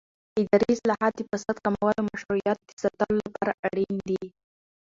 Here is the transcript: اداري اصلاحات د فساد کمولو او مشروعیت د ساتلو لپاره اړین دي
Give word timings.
اداري 0.41 0.67
اصلاحات 0.75 1.13
د 1.15 1.21
فساد 1.31 1.57
کمولو 1.65 1.97
او 2.01 2.09
مشروعیت 2.13 2.57
د 2.63 2.69
ساتلو 2.83 3.17
لپاره 3.25 3.51
اړین 3.67 3.93
دي 4.09 4.23